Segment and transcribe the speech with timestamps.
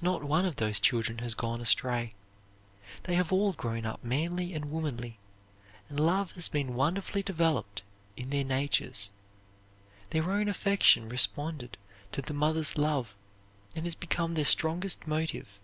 [0.00, 2.14] Not one of those children has gone astray.
[3.02, 5.18] They have all grown up manly and womanly,
[5.88, 7.82] and love has been wonderfully developed
[8.16, 9.10] in their natures.
[10.10, 11.76] Their own affection responded
[12.12, 13.16] to the mother's love
[13.74, 15.58] and has become their strongest motive.